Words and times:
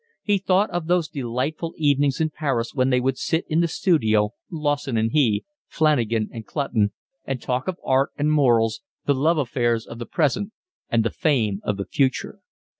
He 0.23 0.39
thought 0.39 0.71
of 0.71 0.87
those 0.87 1.07
delightful 1.09 1.75
evenings 1.77 2.19
in 2.19 2.31
Paris 2.31 2.73
when 2.73 2.89
they 2.89 2.99
would 2.99 3.19
sit 3.19 3.45
in 3.47 3.59
the 3.61 3.67
studio, 3.67 4.31
Lawson 4.49 4.97
and 4.97 5.11
he, 5.11 5.45
Flanagan 5.67 6.27
and 6.33 6.43
Clutton, 6.43 6.91
and 7.23 7.39
talk 7.39 7.67
of 7.67 7.77
art 7.83 8.09
and 8.17 8.31
morals, 8.31 8.81
the 9.05 9.13
love 9.13 9.37
affairs 9.37 9.85
of 9.85 9.99
the 9.99 10.07
present, 10.07 10.53
and 10.89 11.03
the 11.05 11.11
fame 11.11 11.59
of 11.63 11.77
the 11.77 11.85
future. 11.85 12.39